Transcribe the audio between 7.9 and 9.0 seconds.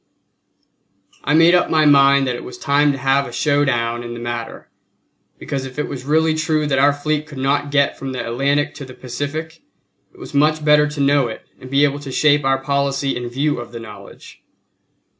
from the Atlantic to the